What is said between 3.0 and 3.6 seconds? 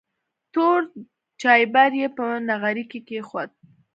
کېښود.